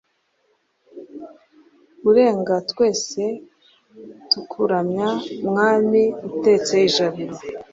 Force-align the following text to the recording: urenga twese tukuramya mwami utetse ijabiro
urenga 2.09 2.55
twese 2.71 3.21
tukuramya 4.31 5.07
mwami 5.47 6.01
utetse 6.29 6.73
ijabiro 6.87 7.35